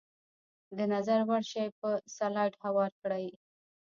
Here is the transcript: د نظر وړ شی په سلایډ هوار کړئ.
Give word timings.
د 0.77 0.79
نظر 0.93 1.19
وړ 1.29 1.43
شی 1.51 1.67
په 1.79 1.89
سلایډ 2.17 2.53
هوار 2.63 2.91
کړئ. 3.01 3.27